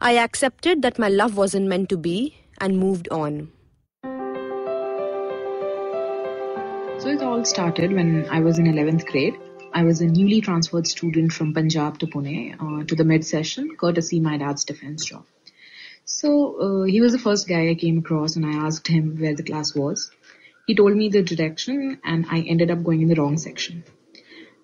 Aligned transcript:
I 0.00 0.12
Accepted 0.12 0.82
That 0.82 0.96
My 0.96 1.08
Love 1.08 1.36
Wasn't 1.36 1.66
Meant 1.66 1.88
to 1.88 1.96
Be 1.96 2.36
and 2.60 2.78
Moved 2.78 3.08
On. 3.08 3.50
So 7.00 7.08
it 7.08 7.20
all 7.20 7.44
started 7.44 7.92
when 7.92 8.24
I 8.30 8.38
was 8.38 8.60
in 8.60 8.66
11th 8.66 9.06
grade. 9.06 9.34
I 9.74 9.82
was 9.82 10.00
a 10.00 10.06
newly 10.06 10.40
transferred 10.40 10.86
student 10.86 11.32
from 11.32 11.52
Punjab 11.52 11.98
to 11.98 12.06
Pune 12.06 12.54
uh, 12.60 12.84
to 12.84 12.94
the 12.94 13.02
mid 13.02 13.26
session, 13.26 13.74
courtesy 13.76 14.20
my 14.20 14.36
dad's 14.36 14.64
defense 14.64 15.04
job. 15.04 15.24
So 16.04 16.60
uh, 16.60 16.84
he 16.84 17.00
was 17.00 17.10
the 17.10 17.18
first 17.18 17.48
guy 17.48 17.68
I 17.68 17.74
came 17.74 17.98
across, 17.98 18.36
and 18.36 18.46
I 18.46 18.66
asked 18.66 18.86
him 18.86 19.16
where 19.18 19.34
the 19.34 19.42
class 19.42 19.74
was. 19.74 20.12
He 20.68 20.76
told 20.76 20.96
me 20.96 21.08
the 21.08 21.24
direction, 21.24 21.98
and 22.04 22.24
I 22.30 22.42
ended 22.42 22.70
up 22.70 22.84
going 22.84 23.02
in 23.02 23.08
the 23.08 23.16
wrong 23.16 23.36
section. 23.36 23.82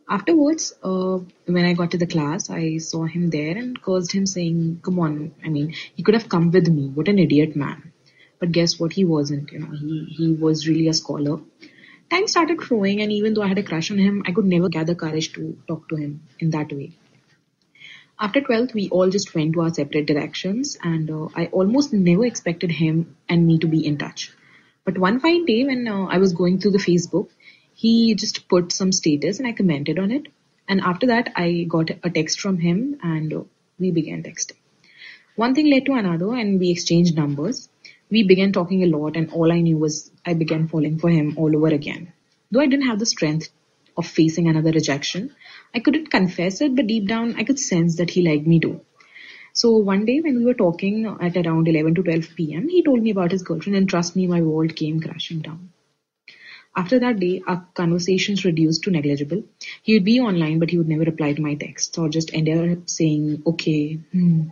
Afterwards, 0.09 0.75
uh, 0.83 1.19
when 1.47 1.65
I 1.65 1.73
got 1.75 1.91
to 1.93 1.99
the 1.99 2.07
class, 2.07 2.51
I 2.51 2.79
saw 2.79 3.05
him 3.05 3.31
there 3.31 3.57
and 3.57 3.81
cursed 3.81 4.13
him, 4.13 4.27
saying, 4.27 4.81
"Come 4.83 4.99
on! 4.99 5.33
I 5.45 5.49
mean, 5.49 5.75
he 5.95 6.03
could 6.03 6.15
have 6.15 6.29
come 6.29 6.51
with 6.51 6.69
me. 6.69 6.89
What 6.89 7.09
an 7.09 7.19
idiot 7.19 7.57
man!" 7.57 7.93
But 8.39 8.53
guess 8.53 8.79
what? 8.79 8.93
He 8.93 9.05
wasn't. 9.05 9.53
You 9.53 9.61
know, 9.61 9.73
he 9.73 10.05
he 10.19 10.33
was 10.33 10.69
really 10.69 10.89
a 10.89 10.95
scholar 10.95 11.41
time 12.11 12.27
started 12.29 12.63
flowing 12.63 13.01
and 13.01 13.11
even 13.13 13.35
though 13.35 13.43
I 13.43 13.49
had 13.49 13.59
a 13.59 13.63
crush 13.63 13.91
on 13.91 13.99
him, 13.99 14.23
I 14.27 14.33
could 14.33 14.45
never 14.45 14.69
gather 14.69 14.95
courage 14.95 15.33
to 15.35 15.59
talk 15.67 15.89
to 15.89 15.97
him 15.97 16.23
in 16.39 16.51
that 16.51 16.73
way. 16.73 16.93
After 18.21 18.41
12th, 18.41 18.75
we 18.75 18.89
all 18.91 19.11
just 19.11 19.35
went 19.35 19.55
to 19.55 19.63
our 19.63 19.75
separate 19.75 20.07
directions 20.07 20.79
and 20.83 21.11
uh, 21.11 21.29
I 21.35 21.47
almost 21.47 21.93
never 21.93 22.25
expected 22.25 22.71
him 22.71 23.17
and 23.29 23.47
me 23.47 23.59
to 23.59 23.67
be 23.67 23.85
in 23.85 23.99
touch. 23.99 24.33
But 24.85 24.99
one 24.99 25.19
fine 25.19 25.45
day 25.47 25.65
when 25.65 25.89
uh, 25.89 26.05
I 26.05 26.19
was 26.19 26.33
going 26.33 26.61
through 26.61 26.73
the 26.73 26.79
Facebook, 26.79 27.31
he 27.75 28.15
just 28.15 28.49
put 28.49 28.73
some 28.73 28.93
status 28.93 29.39
and 29.39 29.47
I 29.47 29.53
commented 29.53 29.99
on 29.99 30.11
it. 30.11 30.29
And 30.69 30.81
after 30.81 31.07
that, 31.09 31.33
I 31.37 31.67
got 31.69 31.91
a 32.03 32.11
text 32.11 32.41
from 32.41 32.59
him 32.59 32.99
and 33.03 33.47
we 33.79 33.91
began 33.91 34.23
texting. 34.23 34.57
One 35.37 35.55
thing 35.55 35.69
led 35.69 35.85
to 35.87 35.95
another 35.95 36.35
and 36.35 36.59
we 36.59 36.71
exchanged 36.71 37.17
numbers 37.17 37.69
we 38.11 38.23
began 38.23 38.53
talking 38.53 38.83
a 38.83 38.87
lot 38.87 39.17
and 39.17 39.31
all 39.31 39.51
I 39.51 39.61
knew 39.61 39.79
was 39.79 40.11
I 40.25 40.35
began 40.35 40.69
falling 40.69 40.99
for 40.99 41.11
him 41.11 41.35
all 41.37 41.57
over 41.57 41.69
again. 41.69 42.13
Though 42.51 42.61
I 42.61 42.67
didn't 42.67 42.87
have 42.87 42.99
the 42.99 43.07
strength 43.07 43.49
of 43.97 44.07
facing 44.07 44.49
another 44.49 44.71
rejection, 44.71 45.35
I 45.75 45.81
couldn't 45.81 46.11
confess 46.11 46.61
it, 46.61 46.77
but 46.77 46.87
deep 46.87 47.09
down 47.09 47.35
I 47.37 47.45
could 47.45 47.59
sense 47.59 47.97
that 47.97 48.11
he 48.11 48.23
liked 48.23 48.47
me 48.47 48.61
too. 48.61 48.81
So 49.53 49.77
one 49.77 50.05
day 50.05 50.21
when 50.21 50.39
we 50.39 50.45
were 50.45 50.55
talking 50.55 51.07
at 51.07 51.37
around 51.37 51.69
11 51.69 51.95
to 51.97 52.03
12 52.03 52.37
pm, 52.37 52.69
he 52.69 52.83
told 52.83 53.03
me 53.03 53.11
about 53.11 53.33
his 53.33 53.43
girlfriend 53.43 53.77
and 53.77 53.89
trust 53.89 54.17
me, 54.17 54.27
my 54.27 54.43
world 54.43 54.77
came 54.77 55.01
crashing 55.01 55.41
down. 55.41 55.71
After 56.77 56.99
that 56.99 57.21
day, 57.21 57.43
our 57.47 57.67
conversations 57.75 58.45
reduced 58.45 58.83
to 58.83 58.91
negligible. 58.91 59.45
He 59.83 59.95
would 59.95 60.05
be 60.05 60.21
online, 60.21 60.59
but 60.59 60.71
he 60.71 60.79
would 60.79 60.89
never 60.89 61.05
reply 61.05 61.33
to 61.33 61.43
my 61.43 61.55
texts 61.55 61.97
or 61.97 62.09
just 62.09 62.35
end 62.35 62.49
up 62.49 62.89
saying, 62.89 63.43
okay, 63.47 63.95
hmm. 63.95 64.49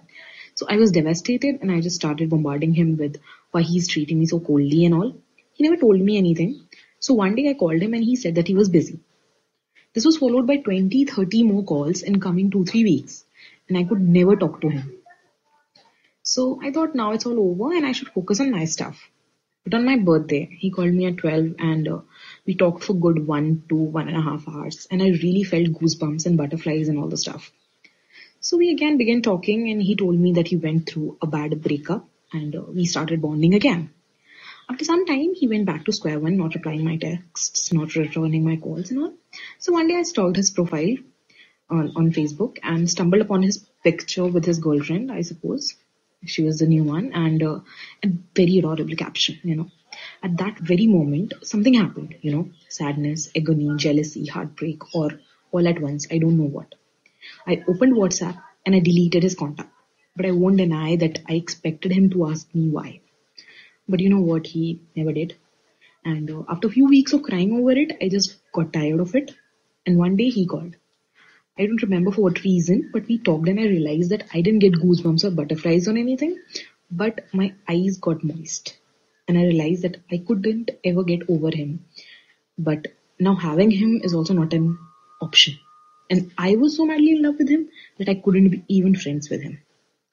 So 0.54 0.66
I 0.68 0.76
was 0.76 0.92
devastated 0.92 1.58
and 1.60 1.72
I 1.72 1.80
just 1.80 1.96
started 1.96 2.30
bombarding 2.30 2.74
him 2.74 2.96
with 2.96 3.20
why 3.50 3.62
he's 3.62 3.88
treating 3.88 4.20
me 4.20 4.26
so 4.26 4.38
coldly 4.38 4.84
and 4.84 4.94
all. 4.94 5.16
He 5.54 5.64
never 5.64 5.76
told 5.76 6.00
me 6.00 6.16
anything. 6.16 6.60
So 7.00 7.14
one 7.14 7.34
day 7.34 7.50
I 7.50 7.54
called 7.54 7.82
him 7.82 7.94
and 7.94 8.04
he 8.04 8.16
said 8.16 8.36
that 8.36 8.46
he 8.46 8.54
was 8.54 8.68
busy. 8.68 9.00
This 9.94 10.04
was 10.04 10.18
followed 10.18 10.46
by 10.46 10.58
20, 10.58 11.04
30 11.06 11.42
more 11.42 11.64
calls 11.64 12.02
in 12.02 12.20
coming 12.20 12.50
2-3 12.50 12.84
weeks 12.84 13.24
and 13.68 13.76
I 13.76 13.84
could 13.84 14.00
never 14.00 14.36
talk 14.36 14.60
to 14.60 14.68
him. 14.68 14.98
So 16.22 16.60
I 16.62 16.70
thought 16.70 16.94
now 16.94 17.12
it's 17.12 17.26
all 17.26 17.40
over 17.40 17.74
and 17.74 17.84
I 17.84 17.92
should 17.92 18.08
focus 18.08 18.40
on 18.40 18.52
my 18.52 18.64
stuff. 18.66 19.10
But 19.64 19.74
on 19.74 19.84
my 19.84 19.96
birthday, 19.96 20.48
he 20.58 20.70
called 20.70 20.92
me 20.92 21.06
at 21.06 21.18
12 21.18 21.54
and 21.58 21.88
uh, 21.88 22.00
we 22.46 22.56
talked 22.56 22.84
for 22.84 22.94
good 22.94 23.26
one 23.26 23.62
to 23.68 23.76
one 23.76 24.08
and 24.08 24.16
a 24.16 24.20
half 24.20 24.48
hours 24.48 24.88
and 24.90 25.02
I 25.02 25.10
really 25.10 25.44
felt 25.44 25.68
goosebumps 25.68 26.26
and 26.26 26.36
butterflies 26.36 26.88
and 26.88 26.98
all 26.98 27.08
the 27.08 27.16
stuff. 27.16 27.52
So 28.40 28.56
we 28.56 28.70
again 28.70 28.98
began 28.98 29.22
talking 29.22 29.70
and 29.70 29.80
he 29.80 29.94
told 29.94 30.18
me 30.18 30.32
that 30.32 30.48
he 30.48 30.56
went 30.56 30.88
through 30.88 31.16
a 31.22 31.28
bad 31.28 31.62
breakup 31.62 32.08
and 32.32 32.56
uh, 32.56 32.62
we 32.62 32.86
started 32.86 33.22
bonding 33.22 33.54
again. 33.54 33.90
After 34.68 34.84
some 34.84 35.06
time, 35.06 35.34
he 35.34 35.46
went 35.46 35.66
back 35.66 35.84
to 35.84 35.92
square 35.92 36.18
one, 36.18 36.36
not 36.36 36.54
replying 36.54 36.84
my 36.84 36.96
texts, 36.96 37.72
not 37.72 37.94
returning 37.94 38.44
my 38.44 38.56
calls 38.56 38.90
and 38.90 39.00
all. 39.00 39.14
So 39.58 39.72
one 39.72 39.86
day 39.86 39.96
I 39.96 40.02
stalked 40.02 40.36
his 40.36 40.50
profile 40.50 40.96
on, 41.70 41.92
on 41.94 42.12
Facebook 42.12 42.58
and 42.62 42.90
stumbled 42.90 43.22
upon 43.22 43.42
his 43.42 43.58
picture 43.84 44.26
with 44.26 44.44
his 44.44 44.58
girlfriend, 44.58 45.12
I 45.12 45.22
suppose. 45.22 45.76
She 46.24 46.42
was 46.42 46.58
the 46.58 46.66
new 46.66 46.84
one 46.84 47.12
and 47.12 47.42
uh, 47.42 47.60
a 48.02 48.08
very 48.34 48.58
adorable 48.58 48.96
caption, 48.96 49.38
you 49.42 49.56
know. 49.56 49.70
At 50.22 50.36
that 50.38 50.58
very 50.58 50.86
moment, 50.86 51.34
something 51.42 51.74
happened, 51.74 52.14
you 52.22 52.32
know, 52.32 52.50
sadness, 52.68 53.30
agony, 53.36 53.76
jealousy, 53.76 54.26
heartbreak, 54.26 54.94
or 54.94 55.20
all 55.50 55.68
at 55.68 55.80
once. 55.80 56.06
I 56.10 56.18
don't 56.18 56.38
know 56.38 56.48
what. 56.48 56.74
I 57.46 57.62
opened 57.68 57.94
WhatsApp 57.94 58.42
and 58.64 58.74
I 58.74 58.80
deleted 58.80 59.22
his 59.22 59.34
contact 59.34 59.70
but 60.16 60.26
I 60.26 60.32
won't 60.32 60.58
deny 60.58 60.96
that 60.96 61.20
I 61.28 61.34
expected 61.34 61.92
him 61.92 62.10
to 62.10 62.28
ask 62.28 62.54
me 62.54 62.68
why. 62.68 63.00
But 63.88 64.00
you 64.00 64.10
know 64.10 64.20
what? 64.20 64.46
He 64.46 64.82
never 64.96 65.12
did. 65.12 65.36
And 66.04 66.30
uh, 66.30 66.42
after 66.48 66.68
a 66.68 66.70
few 66.70 66.86
weeks 66.86 67.12
of 67.12 67.22
crying 67.22 67.52
over 67.52 67.72
it, 67.72 67.96
I 68.02 68.08
just 68.08 68.38
got 68.52 68.72
tired 68.72 69.00
of 69.00 69.14
it. 69.14 69.34
And 69.86 69.98
one 69.98 70.16
day 70.16 70.28
he 70.28 70.46
called. 70.46 70.76
I 71.58 71.66
don't 71.66 71.82
remember 71.82 72.10
for 72.10 72.22
what 72.22 72.44
reason, 72.44 72.90
but 72.92 73.06
we 73.06 73.18
talked 73.18 73.48
and 73.48 73.60
I 73.60 73.64
realized 73.64 74.10
that 74.10 74.26
I 74.32 74.40
didn't 74.40 74.60
get 74.60 74.74
goosebumps 74.74 75.24
or 75.24 75.30
butterflies 75.30 75.86
on 75.86 75.98
anything, 75.98 76.38
but 76.90 77.26
my 77.32 77.54
eyes 77.68 77.98
got 77.98 78.24
moist. 78.24 78.78
And 79.28 79.36
I 79.38 79.42
realized 79.42 79.82
that 79.82 79.98
I 80.10 80.18
couldn't 80.18 80.70
ever 80.84 81.04
get 81.04 81.28
over 81.28 81.54
him. 81.54 81.84
But 82.58 82.88
now 83.20 83.34
having 83.34 83.70
him 83.70 84.00
is 84.02 84.14
also 84.14 84.34
not 84.34 84.52
an 84.54 84.78
option. 85.20 85.58
And 86.10 86.32
I 86.36 86.56
was 86.56 86.76
so 86.76 86.86
madly 86.86 87.12
in 87.12 87.22
love 87.22 87.36
with 87.38 87.48
him 87.48 87.68
that 87.98 88.08
I 88.08 88.14
couldn't 88.14 88.48
be 88.48 88.64
even 88.68 88.94
friends 88.94 89.30
with 89.30 89.42
him. 89.42 89.58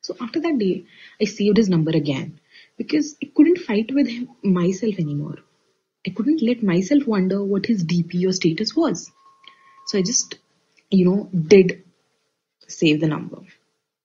So 0.02 0.16
after 0.22 0.40
that 0.42 0.58
day, 0.58 0.86
I 1.22 1.26
saved 1.26 1.58
his 1.58 1.70
number 1.70 1.92
again 1.92 2.40
because 2.78 3.16
I 3.24 3.32
couldn't 3.36 3.60
fight 3.60 3.94
with 3.94 4.08
him 4.08 4.30
myself 4.44 4.96
anymore. 5.00 5.38
I 6.06 6.12
couldn't 6.12 6.42
let 6.42 6.64
myself 6.64 7.06
wonder 7.06 7.44
what 7.44 7.66
his 7.66 7.84
DP 7.84 8.26
or 8.28 8.32
status 8.32 8.76
was. 8.76 9.12
So 9.88 9.98
I 9.98 10.02
just, 10.02 10.38
you 10.90 11.06
know, 11.06 11.30
did 11.34 11.84
save 12.68 13.02
the 13.02 13.08
number. 13.08 13.40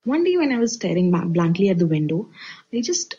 One 0.05 0.25
day 0.25 0.37
when 0.37 0.53
I 0.53 0.59
was 0.59 0.75
staring 0.75 1.11
blankly 1.11 1.71
at 1.71 1.79
the 1.79 1.87
window, 1.87 2.31
I 2.73 2.81
just 2.81 3.15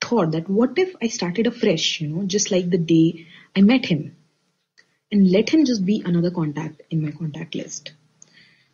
thought 0.00 0.32
that 0.32 0.48
what 0.48 0.78
if 0.78 0.94
I 1.02 1.08
started 1.08 1.46
afresh, 1.46 2.00
you 2.00 2.08
know, 2.08 2.24
just 2.24 2.50
like 2.50 2.68
the 2.68 2.78
day 2.78 3.26
I 3.56 3.62
met 3.62 3.86
him 3.86 4.16
and 5.10 5.30
let 5.30 5.50
him 5.50 5.64
just 5.64 5.84
be 5.84 6.02
another 6.04 6.30
contact 6.30 6.82
in 6.90 7.02
my 7.02 7.10
contact 7.10 7.54
list. 7.54 7.92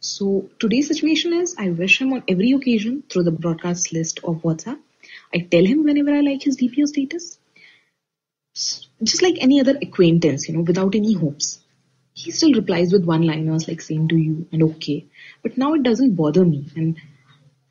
So 0.01 0.51
today's 0.59 0.89
situation 0.89 1.33
is 1.33 1.57
I 1.59 1.71
wish 1.71 2.01
him 2.01 2.13
on 2.13 2.25
every 2.29 2.53
occasion 2.53 3.03
through 3.09 3.25
the 3.25 3.33
broadcast 3.33 3.93
list 3.93 4.21
of 4.25 4.43
WhatsApp. 4.43 4.79
I 5.35 5.39
tell 5.39 5.65
him 5.65 5.85
whenever 5.85 6.15
I 6.15 6.21
like 6.21 6.43
his 6.43 6.57
DP 6.57 6.83
or 6.83 6.87
status. 6.87 7.39
Just 9.03 9.23
like 9.23 9.37
any 9.41 9.61
other 9.61 9.79
acquaintance, 9.81 10.49
you 10.49 10.55
know, 10.55 10.63
without 10.63 10.95
any 10.95 11.15
hopes. 11.15 11.61
He 12.17 12.31
still 12.31 12.55
replies 12.55 12.93
with 12.93 13.05
one 13.05 13.23
liners 13.23 13.69
like 13.69 13.83
same 13.83 14.09
to 14.09 14.17
you 14.17 14.49
and 14.51 14.63
okay. 14.63 15.05
But 15.43 15.59
now 15.59 15.75
it 15.75 15.83
doesn't 15.83 16.15
bother 16.15 16.47
me 16.47 16.67
and 16.75 16.97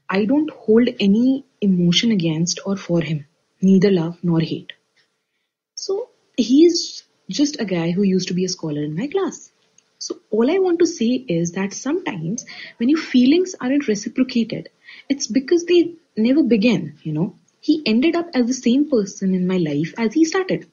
I 0.07 0.25
don't 0.25 0.51
hold 0.51 0.87
any 0.99 1.45
emotion 1.61 2.11
against 2.11 2.59
or 2.63 2.77
for 2.77 3.01
him. 3.01 3.25
Neither 3.59 3.89
love 3.89 4.19
nor 4.21 4.39
hate. 4.39 4.71
So 5.73 6.09
he's 6.37 7.03
just 7.27 7.59
a 7.59 7.65
guy 7.65 7.89
who 7.89 8.03
used 8.03 8.27
to 8.27 8.35
be 8.35 8.45
a 8.45 8.49
scholar 8.49 8.83
in 8.83 8.95
my 8.95 9.07
class. 9.07 9.51
So 9.97 10.19
all 10.29 10.51
I 10.51 10.59
want 10.59 10.77
to 10.79 10.85
say 10.85 11.25
is 11.27 11.53
that 11.53 11.73
sometimes 11.73 12.45
when 12.77 12.89
your 12.89 12.99
feelings 12.99 13.55
aren't 13.59 13.87
reciprocated, 13.87 14.69
it's 15.09 15.25
because 15.25 15.65
they 15.65 15.95
never 16.15 16.43
began, 16.43 16.99
you 17.01 17.13
know. 17.13 17.35
He 17.61 17.81
ended 17.83 18.15
up 18.15 18.29
as 18.35 18.45
the 18.45 18.53
same 18.53 18.91
person 18.91 19.33
in 19.33 19.47
my 19.47 19.57
life 19.57 19.95
as 19.97 20.13
he 20.13 20.23
started. 20.23 20.69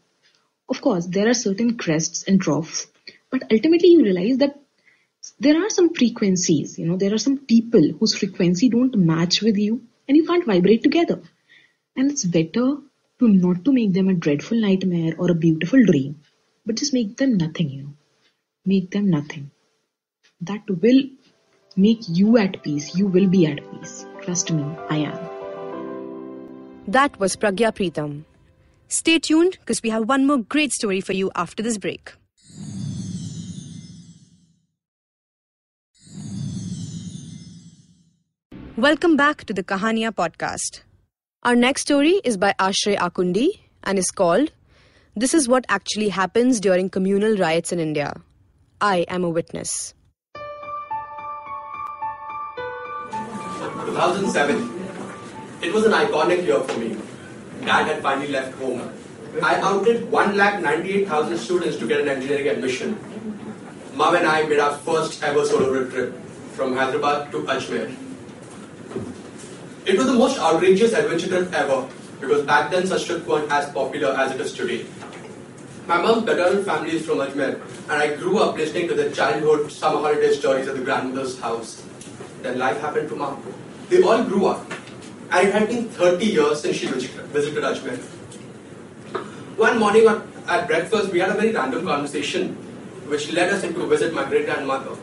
Of 0.69 0.83
course, 0.83 1.07
there 1.07 1.31
are 1.31 1.35
certain 1.35 1.79
crests 1.79 2.25
and 2.29 2.39
troughs, 2.39 2.87
but 3.33 3.43
ultimately 3.51 3.89
you 3.89 4.05
realize 4.05 4.37
that 4.39 4.57
there 5.41 5.57
are 5.65 5.71
some 5.71 5.93
frequencies, 5.95 6.79
you 6.79 6.87
know, 6.87 6.97
there 6.97 7.15
are 7.15 7.19
some 7.19 7.39
people 7.39 7.83
whose 7.99 8.15
frequency 8.15 8.69
don't 8.69 8.97
match 8.97 9.43
with 9.43 9.57
you 9.57 9.83
and 10.07 10.17
you 10.17 10.25
can't 10.25 10.47
vibrate 10.47 10.85
together. 10.85 11.21
And 11.97 12.11
it's 12.11 12.25
better 12.25 12.77
to 13.19 13.29
not 13.29 13.65
to 13.65 13.73
make 13.73 13.93
them 13.93 14.09
a 14.09 14.15
dreadful 14.15 14.61
nightmare 14.61 15.15
or 15.19 15.31
a 15.31 15.35
beautiful 15.35 15.85
dream, 15.85 16.21
but 16.65 16.77
just 16.77 16.95
make 16.95 17.17
them 17.17 17.37
nothing, 17.37 17.71
you 17.71 17.83
know 17.83 17.93
make 18.65 18.91
them 18.91 19.11
nothing. 19.11 19.51
That 20.41 20.63
will 20.69 21.03
make 21.77 22.01
you 22.09 22.39
at 22.39 22.63
peace. 22.63 22.95
You 22.95 23.07
will 23.07 23.29
be 23.29 23.47
at 23.47 23.59
peace. 23.71 24.07
Trust 24.23 24.53
me, 24.53 24.65
I 24.89 24.99
am. 24.99 25.19
That 26.87 27.19
was 27.19 27.37
Pragya 27.37 27.73
Preetham. 27.73 28.25
Stay 28.89 29.19
tuned 29.19 29.59
because 29.61 29.83
we 29.83 29.91
have 29.91 30.09
one 30.09 30.27
more 30.27 30.39
great 30.39 30.73
story 30.73 31.01
for 31.01 31.13
you 31.13 31.31
after 31.35 31.63
this 31.63 31.79
break. 31.79 32.13
Welcome 38.77 39.17
back 39.17 39.45
to 39.45 39.53
the 39.53 39.63
Kahania 39.63 40.13
podcast. 40.13 40.81
Our 41.43 41.55
next 41.55 41.83
story 41.83 42.21
is 42.25 42.37
by 42.39 42.55
Ashray 42.59 42.97
Akundi 42.97 43.61
and 43.85 43.99
is 43.99 44.11
called 44.11 44.51
This 45.15 45.35
is 45.35 45.47
What 45.49 45.67
Actually 45.69 46.09
Happens 46.09 46.59
During 46.59 46.89
Communal 46.89 47.37
Riots 47.37 47.73
in 47.73 47.79
India. 47.81 48.15
I 48.81 49.01
am 49.09 49.25
a 49.25 49.29
witness. 49.29 49.93
2007. 53.15 54.81
It 55.63 55.73
was 55.75 55.85
an 55.85 55.93
iconic 55.93 56.45
year 56.47 56.61
for 56.61 56.79
me. 56.79 56.97
Dad 57.67 57.87
had 57.87 58.01
finally 58.03 58.29
left 58.29 58.55
home. 58.59 58.91
I 59.43 59.57
outed 59.57 60.11
1,98,000 60.11 61.37
students 61.37 61.77
to 61.77 61.87
get 61.87 62.01
an 62.01 62.09
engineering 62.09 62.49
admission. 62.49 62.99
Mom 63.95 64.17
and 64.17 64.27
I 64.27 64.45
made 64.45 64.59
our 64.61 64.77
first 64.79 65.23
ever 65.23 65.45
solo 65.45 65.73
road 65.73 65.91
trip 65.91 66.15
from 66.53 66.75
Hyderabad 66.75 67.31
to 67.33 67.43
Ajmer. 67.43 67.95
It 69.85 69.99
was 69.99 70.07
the 70.07 70.13
most 70.15 70.39
outrageous 70.39 70.93
adventure 70.93 71.27
trip 71.27 71.53
ever 71.53 71.89
because 72.21 72.47
back 72.47 72.71
then 72.71 72.87
such 72.87 73.07
trips 73.07 73.27
weren't 73.27 73.51
as 73.51 73.69
popular 73.73 74.13
as 74.17 74.31
it 74.31 74.41
is 74.41 74.53
today. 74.53 74.87
My 75.89 76.01
mom's 76.01 76.23
paternal 76.25 76.63
family 76.63 76.93
is 76.93 77.05
from 77.05 77.19
Ajmer 77.19 77.61
and 77.91 77.91
I 77.91 78.15
grew 78.15 78.39
up 78.39 78.57
listening 78.57 78.87
to 78.89 78.95
their 78.95 79.11
childhood 79.11 79.73
summer 79.73 79.99
holiday 79.99 80.33
stories 80.33 80.69
at 80.69 80.77
the 80.77 80.83
grandmother's 80.83 81.41
house. 81.41 81.85
Then 82.43 82.61
life 82.61 82.81
happened 82.81 83.09
to 83.09 83.17
mom. 83.17 83.43
They 83.89 84.01
all 84.03 84.23
grew 84.23 84.47
up 84.47 84.71
and 85.33 85.49
it 85.49 85.53
had 85.53 85.67
been 85.69 85.89
30 85.89 86.27
years 86.27 86.61
since 86.61 86.77
she 86.77 86.87
visited 86.87 87.65
Ajmer. 87.65 87.99
One 89.57 89.81
morning 89.81 90.07
at 90.07 90.69
breakfast, 90.69 91.11
we 91.11 91.19
had 91.19 91.31
a 91.31 91.35
very 91.35 91.51
random 91.51 91.85
conversation 91.85 92.55
which 93.09 93.33
led 93.33 93.53
us 93.53 93.65
into 93.65 93.85
visit 93.87 94.15
my 94.15 94.25
great 94.29 94.47
grandmother. 94.47 94.97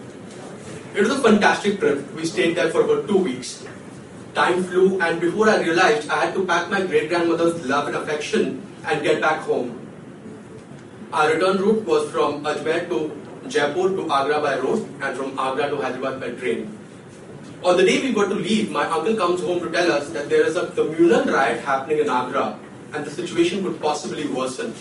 It 0.95 1.01
was 1.01 1.09
a 1.09 1.19
fantastic 1.19 1.81
trip. 1.81 2.13
We 2.13 2.25
stayed 2.25 2.55
there 2.55 2.69
for 2.71 2.81
about 2.83 3.09
two 3.09 3.17
weeks. 3.17 3.65
Time 4.39 4.63
flew, 4.63 5.01
and 5.01 5.19
before 5.19 5.50
I 5.50 5.59
realized, 5.59 6.09
I 6.09 6.25
had 6.25 6.33
to 6.36 6.45
pack 6.45 6.69
my 6.69 6.81
great 6.81 7.09
grandmother's 7.09 7.65
love 7.65 7.88
and 7.88 7.97
affection 7.97 8.65
and 8.86 9.03
get 9.03 9.19
back 9.19 9.41
home. 9.41 9.75
Our 11.12 11.33
return 11.33 11.57
route 11.57 11.83
was 11.83 12.09
from 12.09 12.45
Ajmer 12.45 12.88
to 12.88 13.00
Jaipur 13.50 13.89
to 13.97 14.09
Agra 14.09 14.39
by 14.39 14.57
road 14.59 14.88
and 15.01 15.18
from 15.18 15.38
Agra 15.38 15.69
to 15.71 15.81
Hyderabad 15.81 16.21
by 16.21 16.30
train. 16.39 16.77
On 17.65 17.75
the 17.75 17.83
day 17.83 18.01
we 18.01 18.13
were 18.13 18.30
to 18.30 18.36
leave, 18.36 18.71
my 18.71 18.86
uncle 18.86 19.18
comes 19.18 19.41
home 19.41 19.59
to 19.59 19.69
tell 19.69 19.91
us 19.91 20.09
that 20.12 20.30
there 20.30 20.45
is 20.45 20.56
a 20.56 20.68
communal 20.68 21.25
riot 21.25 21.59
happening 21.65 22.00
in 22.00 22.09
Agra 22.09 22.57
and 22.94 23.03
the 23.03 23.12
situation 23.12 23.62
could 23.62 23.81
possibly 23.81 24.25
worsen. 24.27 24.74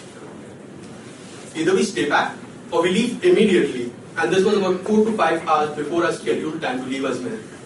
Either 1.57 1.75
we 1.75 1.83
stay 1.83 2.09
back 2.09 2.37
or 2.71 2.83
we 2.83 2.91
leave 2.91 3.25
immediately, 3.25 3.93
and 4.19 4.33
this 4.33 4.45
was 4.45 4.57
about 4.57 4.81
four 4.83 5.05
to 5.05 5.13
five 5.17 5.45
hours 5.49 5.75
before 5.75 6.05
our 6.05 6.13
scheduled 6.13 6.63
time 6.63 6.85
to 6.85 6.87
leave 6.89 7.03
Ajmer. 7.03 7.58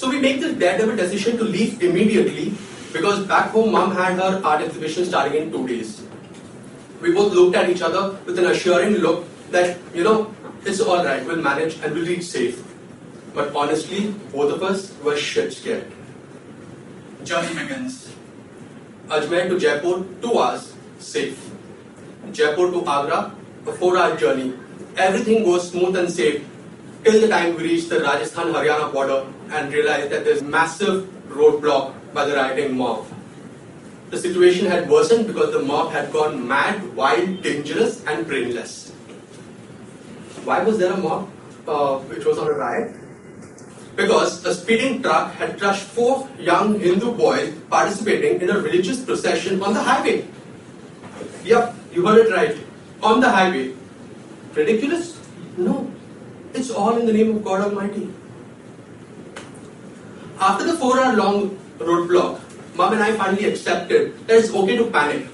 So 0.00 0.08
we 0.08 0.18
make 0.18 0.40
this 0.40 0.54
daredevil 0.56 0.96
decision 0.96 1.36
to 1.36 1.44
leave 1.44 1.82
immediately 1.82 2.54
because 2.90 3.18
back 3.26 3.50
home 3.50 3.72
mom 3.72 3.90
had 3.94 4.14
her 4.18 4.40
art 4.42 4.62
exhibition 4.62 5.04
starting 5.04 5.34
in 5.34 5.52
two 5.52 5.68
days. 5.68 6.02
We 7.02 7.12
both 7.12 7.34
looked 7.34 7.54
at 7.54 7.68
each 7.68 7.82
other 7.82 8.16
with 8.24 8.38
an 8.38 8.46
assuring 8.46 8.94
look 8.94 9.26
that, 9.50 9.76
you 9.92 10.02
know, 10.02 10.34
it's 10.64 10.80
alright, 10.80 11.26
we'll 11.26 11.42
manage 11.42 11.74
and 11.82 11.92
we'll 11.92 12.06
reach 12.06 12.22
safe. 12.22 12.64
But 13.34 13.54
honestly, 13.54 14.14
both 14.32 14.54
of 14.54 14.62
us 14.62 14.90
were 15.04 15.18
shit 15.18 15.52
scared. 15.52 15.92
Journey 17.22 17.52
begins. 17.52 18.10
Ajmer 19.08 19.50
to 19.50 19.58
Jaipur, 19.58 20.02
two 20.22 20.38
hours, 20.38 20.72
safe. 20.98 21.50
Jaipur 22.32 22.70
to 22.70 22.86
Agra, 22.86 23.34
a 23.66 23.72
four 23.72 23.98
hour 23.98 24.16
journey. 24.16 24.54
Everything 24.96 25.44
goes 25.44 25.70
smooth 25.70 25.94
and 25.94 26.10
safe 26.10 26.42
till 27.04 27.20
the 27.20 27.28
time 27.28 27.56
we 27.56 27.64
reach 27.64 27.88
the 27.88 28.00
Rajasthan 28.00 28.52
Haryana 28.52 28.92
border 28.92 29.26
and 29.50 29.72
realize 29.72 30.08
that 30.10 30.24
there's 30.24 30.42
massive 30.42 31.08
roadblock 31.28 31.94
by 32.12 32.24
the 32.26 32.34
rioting 32.34 32.76
mob. 32.76 33.06
The 34.10 34.18
situation 34.18 34.66
had 34.66 34.90
worsened 34.90 35.26
because 35.26 35.52
the 35.52 35.62
mob 35.62 35.92
had 35.92 36.12
gone 36.12 36.46
mad, 36.46 36.94
wild, 36.96 37.42
dangerous, 37.42 38.04
and 38.04 38.26
brainless. 38.26 38.90
Why 40.44 40.62
was 40.62 40.78
there 40.78 40.92
a 40.92 40.96
mob 40.96 41.30
uh, 41.68 41.98
which 41.98 42.24
was 42.24 42.38
on 42.38 42.48
a 42.48 42.52
riot? 42.52 42.96
because 43.96 44.44
a 44.44 44.54
speeding 44.54 45.02
truck 45.02 45.34
had 45.34 45.58
crushed 45.58 45.82
four 45.82 46.28
young 46.38 46.78
Hindu 46.78 47.12
boys 47.16 47.54
participating 47.68 48.40
in 48.40 48.50
a 48.50 48.58
religious 48.58 49.04
procession 49.04 49.62
on 49.62 49.74
the 49.74 49.82
highway. 49.82 50.26
Yep, 51.44 51.74
you 51.92 52.06
heard 52.06 52.26
it 52.26 52.32
right. 52.32 52.56
On 53.02 53.20
the 53.20 53.28
highway. 53.28 53.72
Ridiculous? 54.54 55.18
No. 55.56 55.90
It's 56.54 56.70
all 56.70 56.96
in 56.98 57.06
the 57.06 57.12
name 57.12 57.36
of 57.36 57.44
God 57.44 57.60
Almighty. 57.62 58.12
After 60.38 60.64
the 60.64 60.76
four 60.78 60.98
hour 61.00 61.16
long 61.16 61.58
roadblock, 61.78 62.40
Mom 62.76 62.92
and 62.94 63.02
I 63.02 63.12
finally 63.12 63.44
accepted 63.44 64.26
that 64.26 64.38
it's 64.38 64.52
okay 64.52 64.76
to 64.76 64.90
panic. 64.90 65.26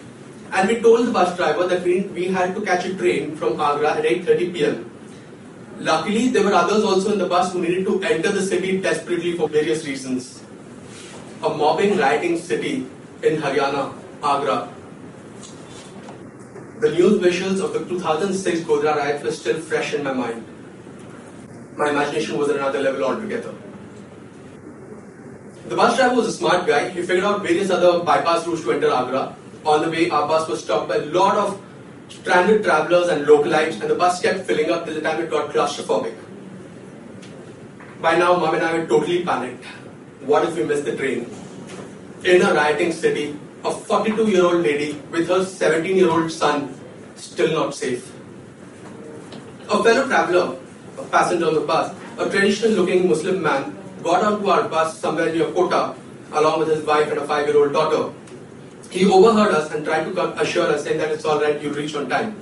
And 0.53 0.69
we 0.69 0.81
told 0.81 1.07
the 1.07 1.13
bus 1.13 1.37
driver 1.37 1.67
that 1.67 1.83
we, 1.83 2.03
we 2.19 2.27
had 2.27 2.55
to 2.55 2.61
catch 2.63 2.85
a 2.87 2.95
train 2.95 3.37
from 3.37 3.61
Agra 3.61 3.97
at 3.99 4.05
8.30 4.05 4.53
pm 4.55 4.91
Luckily, 5.79 6.29
there 6.29 6.43
were 6.43 6.55
others 6.55 6.83
also 6.85 7.13
in 7.13 7.19
the 7.19 7.27
bus 7.27 7.53
who 7.53 7.61
needed 7.61 7.85
to 7.87 8.03
enter 8.03 8.33
the 8.33 8.41
city 8.41 8.81
desperately 8.81 9.37
for 9.37 9.49
various 9.49 9.87
reasons. 9.87 10.43
A 11.43 11.51
mobbing, 11.51 11.99
rioting 11.99 12.39
city 12.39 12.87
in 13.23 13.37
Haryana, 13.43 13.93
Agra. 14.23 14.73
The 16.81 16.93
news 16.93 17.21
visuals 17.21 17.63
of 17.63 17.75
the 17.75 17.85
2006 17.85 18.61
Godhra 18.61 18.97
riot 18.97 19.23
were 19.23 19.33
still 19.33 19.61
fresh 19.61 19.93
in 19.93 20.03
my 20.03 20.15
mind. 20.15 20.47
My 21.77 21.91
imagination 21.91 22.39
was 22.39 22.49
at 22.49 22.57
another 22.57 22.81
level 22.81 23.05
altogether. 23.05 23.55
The 25.69 25.77
bus 25.77 25.97
driver 25.97 26.15
was 26.15 26.29
a 26.29 26.33
smart 26.33 26.67
guy. 26.67 26.89
He 26.89 27.03
figured 27.03 27.25
out 27.25 27.43
various 27.43 27.71
other 27.71 28.03
bypass 28.03 28.47
routes 28.47 28.63
to 28.63 28.73
enter 28.73 28.91
Agra. 28.91 29.37
On 29.65 29.83
the 29.83 29.91
way, 29.91 30.09
our 30.09 30.27
bus 30.27 30.49
was 30.49 30.63
stopped 30.63 30.89
by 30.89 30.97
a 30.97 31.05
lot 31.07 31.37
of 31.37 31.61
stranded 32.09 32.63
travelers 32.63 33.09
and 33.09 33.27
localites, 33.27 33.81
and 33.81 33.91
the 33.91 33.95
bus 33.95 34.23
kept 34.23 34.47
filling 34.47 34.71
up 34.71 34.85
till 34.85 34.95
the 34.95 35.01
time 35.01 35.21
it 35.21 35.29
got 35.29 35.51
claustrophobic. 35.51 36.15
By 38.01 38.17
now, 38.17 38.37
mom 38.39 38.55
and 38.55 38.65
I 38.65 38.79
were 38.79 38.87
totally 38.87 39.25
panicked. 39.25 39.65
What 40.21 40.45
if 40.45 40.57
we 40.57 40.65
missed 40.65 40.85
the 40.85 40.97
train? 40.97 41.29
In 42.25 42.43
a 42.43 42.55
rioting 42.55 42.93
city, 42.93 43.39
a 43.65 43.71
42 43.71 44.31
year 44.31 44.45
old 44.45 44.63
lady 44.63 44.93
with 45.11 45.29
her 45.29 45.45
17 45.45 45.97
year 45.97 46.11
old 46.11 46.31
son 46.31 46.73
still 47.17 47.53
not 47.53 47.75
safe. 47.75 48.13
A 49.69 49.83
fellow 49.83 50.07
traveler, 50.07 50.57
a 50.99 51.03
passenger 51.05 51.47
on 51.47 51.55
the 51.55 51.61
bus, 51.61 51.95
a 52.19 52.29
traditional 52.31 52.73
looking 52.73 53.09
Muslim 53.09 53.43
man, 53.43 53.77
got 54.03 54.23
onto 54.25 54.49
our 54.49 54.69
bus 54.69 54.99
somewhere 54.99 55.33
near 55.33 55.51
Kota 55.53 55.95
along 56.33 56.59
with 56.61 56.69
his 56.69 56.85
wife 56.85 57.09
and 57.09 57.19
a 57.19 57.27
five 57.27 57.47
year 57.47 57.57
old 57.57 57.73
daughter 57.73 58.13
he 58.91 59.05
overheard 59.05 59.53
us 59.53 59.73
and 59.73 59.85
tried 59.85 60.05
to 60.05 60.41
assure 60.41 60.69
us, 60.69 60.85
saying 60.85 60.99
that 60.99 61.11
it's 61.11 61.25
all 61.25 61.41
right, 61.41 61.61
you'll 61.61 61.75
reach 61.75 61.95
on 61.95 62.09
time. 62.09 62.35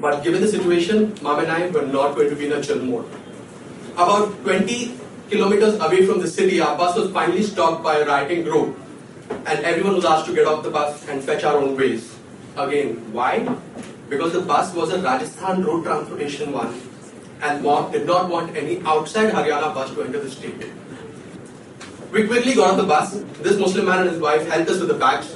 But 0.00 0.22
given 0.22 0.40
the 0.40 0.48
situation, 0.48 1.14
mom 1.22 1.38
and 1.38 1.50
I 1.50 1.68
were 1.68 1.86
not 1.86 2.14
going 2.14 2.28
to 2.30 2.36
be 2.36 2.46
in 2.46 2.52
a 2.52 2.62
chill 2.62 2.82
mode. 2.82 3.06
About 3.92 4.42
20 4.42 4.98
kilometers 5.30 5.74
away 5.80 6.04
from 6.06 6.20
the 6.20 6.28
city, 6.28 6.60
our 6.60 6.76
bus 6.76 6.96
was 6.96 7.10
finally 7.12 7.42
stopped 7.42 7.82
by 7.82 7.98
a 7.98 8.06
rioting 8.06 8.42
group, 8.42 8.76
and 9.30 9.64
everyone 9.64 9.94
was 9.94 10.04
asked 10.04 10.26
to 10.26 10.34
get 10.34 10.46
off 10.46 10.62
the 10.62 10.70
bus 10.70 11.08
and 11.08 11.22
fetch 11.22 11.44
our 11.44 11.56
own 11.56 11.76
ways. 11.76 12.14
Again, 12.56 12.96
why? 13.12 13.48
Because 14.08 14.32
the 14.32 14.40
bus 14.40 14.74
was 14.74 14.92
a 14.92 15.00
Rajasthan 15.00 15.64
road 15.64 15.84
transportation 15.84 16.52
one, 16.52 16.74
and 17.42 17.62
mob 17.62 17.92
did 17.92 18.06
not 18.06 18.30
want 18.30 18.56
any 18.56 18.80
outside 18.86 19.32
Haryana 19.32 19.74
bus 19.74 19.92
to 19.94 20.02
enter 20.02 20.20
the 20.20 20.30
state. 20.30 20.64
We 22.12 22.26
quickly 22.26 22.54
got 22.54 22.72
off 22.72 22.76
the 22.76 22.84
bus. 22.84 23.12
This 23.40 23.58
Muslim 23.58 23.86
man 23.86 24.00
and 24.00 24.10
his 24.10 24.20
wife 24.20 24.48
helped 24.48 24.70
us 24.70 24.80
with 24.80 24.88
the 24.88 24.94
bags 24.94 25.34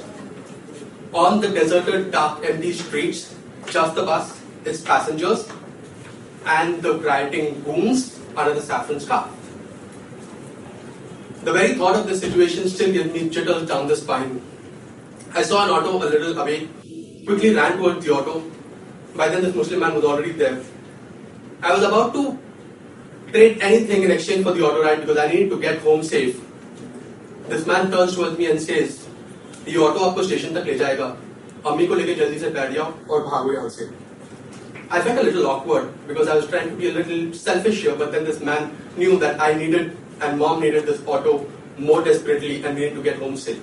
on 1.13 1.41
the 1.41 1.49
deserted, 1.49 2.11
dark, 2.11 2.45
empty 2.45 2.73
streets, 2.73 3.35
just 3.67 3.95
the 3.95 4.03
bus, 4.03 4.39
its 4.65 4.81
passengers, 4.81 5.49
and 6.45 6.81
the 6.81 6.99
rioting 6.99 7.61
goons 7.63 8.19
under 8.35 8.53
the 8.53 8.61
saffron 8.61 8.99
scarf. 8.99 9.27
The 11.43 11.53
very 11.53 11.75
thought 11.75 11.95
of 11.95 12.07
this 12.07 12.19
situation 12.19 12.67
still 12.69 12.91
gives 12.91 13.11
me 13.13 13.29
jitters 13.29 13.67
down 13.67 13.87
the 13.87 13.95
spine. 13.95 14.41
I 15.33 15.41
saw 15.41 15.65
an 15.65 15.71
auto 15.71 15.97
a 15.97 16.09
little 16.09 16.37
away, 16.37 16.67
quickly 17.25 17.53
ran 17.55 17.77
towards 17.77 18.05
the 18.05 18.11
auto. 18.11 18.43
By 19.15 19.29
then, 19.29 19.41
this 19.41 19.55
Muslim 19.55 19.79
man 19.79 19.95
was 19.95 20.03
already 20.03 20.31
there. 20.31 20.61
I 21.66 21.72
was 21.74 21.82
about 21.82 22.12
to 22.14 22.38
trade 23.32 23.58
anything 23.60 24.02
in 24.02 24.10
exchange 24.10 24.44
for 24.44 24.52
the 24.52 24.62
auto 24.62 24.82
ride 24.82 25.00
because 25.00 25.16
I 25.16 25.28
needed 25.28 25.50
to 25.50 25.60
get 25.60 25.78
home 25.80 26.02
safe. 26.02 26.40
This 27.48 27.66
man 27.66 27.90
turns 27.90 28.16
towards 28.16 28.38
me 28.38 28.50
and 28.50 28.60
says, 28.60 28.98
ये 29.68 29.76
auto 29.78 29.98
आपको 30.04 30.22
station 30.22 30.54
तक 30.54 30.64
ले 30.66 30.74
जाएगा 30.78 31.04
अम्मी 31.66 31.86
को 31.86 31.94
लेके 31.94 32.14
जल्दी 32.14 32.38
से 32.38 32.48
बैठ 32.54 32.72
जाओ 32.74 32.92
और 33.10 33.22
भागो 33.26 33.52
यहाँ 33.52 33.68
से 33.68 33.88
I 34.90 35.00
felt 35.00 35.18
a 35.18 35.22
little 35.22 35.46
awkward 35.46 35.92
because 36.06 36.28
I 36.28 36.34
was 36.34 36.46
trying 36.48 36.68
to 36.68 36.76
be 36.76 36.88
a 36.88 36.92
little 36.92 37.32
selfish 37.32 37.80
here, 37.80 37.94
but 37.96 38.12
then 38.12 38.24
this 38.24 38.40
man 38.40 38.76
knew 38.96 39.18
that 39.20 39.40
I 39.40 39.54
needed 39.54 39.96
and 40.20 40.38
mom 40.38 40.60
needed 40.60 40.84
this 40.84 41.00
auto 41.06 41.46
more 41.78 42.02
desperately 42.04 42.62
and 42.62 42.74
we 42.74 42.82
needed 42.82 42.96
to 42.96 43.02
get 43.02 43.16
home 43.16 43.36
safe. 43.36 43.62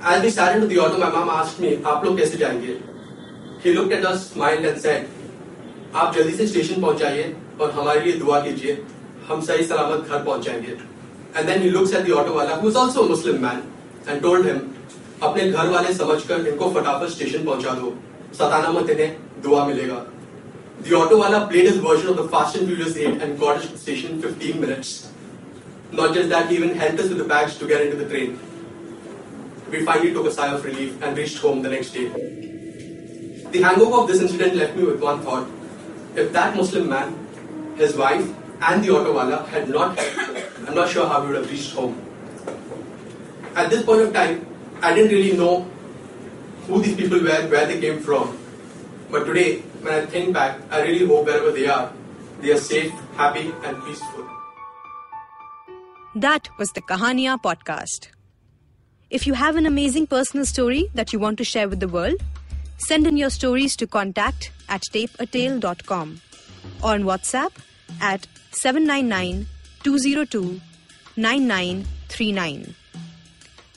As 0.00 0.22
we 0.22 0.30
sat 0.30 0.54
into 0.54 0.66
the 0.66 0.78
auto, 0.78 0.98
my 0.98 1.10
mom 1.10 1.28
asked 1.28 1.60
me, 1.60 1.76
"आप 1.84 2.04
लोग 2.04 2.16
कैसे 2.18 2.38
जाएंगे?" 2.38 2.78
He 3.64 3.74
looked 3.74 3.92
at 3.92 4.06
us, 4.12 4.30
smiled, 4.30 4.64
and 4.64 4.80
said, 4.80 5.08
आप 5.95 6.15
जल्दी 6.15 6.33
से 6.37 6.47
station 6.47 6.81
पहुंचाइए 6.81 7.35
और 7.61 7.71
हमारे 7.71 7.99
लिए 8.01 8.13
दुआ 8.19 8.39
कीजिए, 8.41 8.77
हम 9.27 9.41
सही 9.41 9.65
सलामत 9.65 10.09
घर 10.09 10.23
पहुंचाएँगे। 10.23 10.77
And 11.37 11.47
then 11.47 11.61
he 11.61 11.69
looks 11.69 11.93
at 11.93 12.07
the 12.07 12.11
auto 12.13 12.33
वाला 12.33 12.55
who 12.55 12.69
is 12.69 12.77
also 12.77 13.03
Muslim 13.09 13.41
man 13.43 13.61
and 14.09 14.21
told 14.21 14.47
him 14.47 14.59
अपने 15.23 15.49
घर 15.51 15.69
वाले 15.69 15.93
समझकर 15.93 16.47
इनको 16.47 16.69
फटाफट 16.73 17.09
स्टेशन 17.11 17.45
पहुँचा 17.45 17.73
दो। 17.73 17.93
सताना 18.33 18.71
मत 18.71 18.89
इन्हें, 18.89 19.15
दुआ 19.43 19.65
मिलेगा। 19.67 20.05
द 20.83 20.93
ऑटो 20.93 21.17
वाला 21.17 21.39
played 21.47 21.65
his 21.65 21.79
version 21.81 22.07
of 22.09 22.17
the 22.17 22.27
Fast 22.31 22.57
and 22.57 22.67
Furious 22.67 22.97
8 22.97 23.21
and 23.23 23.37
got 23.39 23.61
station 23.83 24.21
15 24.21 24.55
minutes 24.61 24.89
not 25.95 26.13
just 26.15 26.29
that 26.29 26.51
even 26.51 26.79
help 26.79 26.99
us 26.99 27.07
with 27.07 27.17
the 27.17 27.27
bags 27.29 27.59
to 27.59 27.67
get 27.67 27.81
into 27.81 28.03
the 28.03 28.07
train 28.09 28.37
we 29.71 29.85
finally 29.85 30.11
took 30.13 30.27
a 30.27 30.31
sigh 30.39 30.53
of 30.53 30.65
relief 30.67 31.03
and 31.03 31.17
reached 31.17 31.43
home 31.45 31.61
the 31.63 31.71
next 31.71 31.97
day 31.97 32.03
the 33.53 33.65
hangover 33.65 33.97
of 33.99 34.11
this 34.11 34.21
incident 34.21 34.53
left 34.53 34.77
me 34.77 34.85
with 34.85 34.99
one 35.03 35.23
thought 35.27 35.54
If 36.15 36.31
that 36.33 36.55
Muslim 36.55 36.89
man, 36.89 37.13
his 37.77 37.95
wife, 37.95 38.33
and 38.61 38.83
the 38.83 38.89
auto 38.91 39.13
wala 39.13 39.43
had 39.47 39.69
not 39.69 39.99
I'm 40.67 40.73
not 40.73 40.89
sure 40.89 41.07
how 41.07 41.21
we 41.21 41.27
would 41.27 41.35
have 41.37 41.51
reached 41.51 41.73
home. 41.73 42.01
At 43.55 43.69
this 43.69 43.83
point 43.83 44.01
of 44.01 44.13
time, 44.13 44.45
I 44.81 44.93
didn't 44.93 45.11
really 45.11 45.37
know 45.37 45.67
who 46.67 46.81
these 46.81 46.95
people 46.95 47.19
were, 47.19 47.47
where 47.47 47.65
they 47.67 47.79
came 47.79 47.99
from. 47.99 48.37
But 49.11 49.25
today, 49.25 49.59
when 49.81 49.93
I 49.93 50.05
think 50.05 50.33
back, 50.33 50.59
I 50.71 50.81
really 50.81 51.05
hope 51.05 51.25
wherever 51.25 51.51
they 51.51 51.67
are, 51.67 51.91
they 52.41 52.51
are 52.51 52.57
safe, 52.57 52.91
happy, 53.15 53.53
and 53.63 53.83
peaceful. 53.83 54.27
That 56.15 56.49
was 56.57 56.71
the 56.71 56.81
Kahania 56.81 57.39
podcast. 57.41 58.07
If 59.09 59.27
you 59.27 59.33
have 59.35 59.55
an 59.55 59.65
amazing 59.65 60.07
personal 60.07 60.45
story 60.45 60.89
that 60.95 61.13
you 61.13 61.19
want 61.19 61.37
to 61.37 61.43
share 61.43 61.69
with 61.69 61.79
the 61.79 61.87
world, 61.87 62.15
send 62.77 63.07
in 63.07 63.17
your 63.17 63.29
stories 63.29 63.75
to 63.77 63.87
contact 63.87 64.51
at 64.69 64.81
tapeatale.com 64.93 66.21
or 66.83 66.93
on 66.93 67.03
WhatsApp 67.03 67.51
at 68.01 68.27
799 68.51 69.47
202 69.83 70.61
9939. 71.15 72.75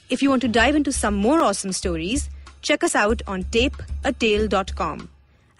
If 0.08 0.22
you 0.22 0.30
want 0.30 0.42
to 0.42 0.48
dive 0.48 0.74
into 0.74 0.92
some 0.92 1.14
more 1.14 1.40
awesome 1.40 1.72
stories, 1.72 2.30
check 2.62 2.82
us 2.82 2.94
out 2.94 3.22
on 3.26 3.44
tapeatale.com 3.44 5.08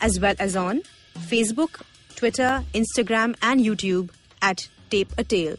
as 0.00 0.18
well 0.20 0.34
as 0.38 0.56
on 0.56 0.82
Facebook, 1.18 1.82
Twitter, 2.16 2.64
Instagram, 2.72 3.36
and 3.42 3.60
YouTube 3.60 4.10
at 4.40 4.68
Tape 4.90 5.12
a 5.18 5.24
Tale. 5.24 5.56